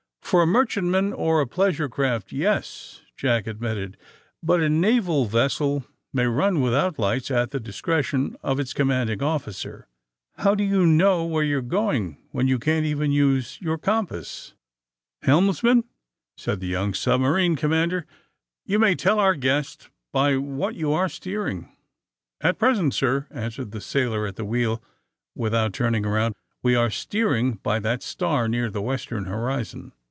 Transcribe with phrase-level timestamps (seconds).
[0.31, 3.97] *^For a merchantman or a pleasure craft, yes," Jack admitted.
[4.41, 9.21] But a naval vessel may run without lights at the discretion of its com manding
[9.21, 9.89] officer.
[10.39, 14.53] ''^^How do you know where you're going when you can't even use your compass?"
[15.25, 18.05] 168 THE SUBMAEINE BOYS *' Helmsman,'^ said the young submarine com mander,
[18.69, 21.75] ^^you may tell our guest by what you are steering."
[22.41, 24.81] ^^At present, sir," answered tbe sailor at the wheel,
[25.35, 29.91] without turning around, *^we are steer ing by that star near the western horizon."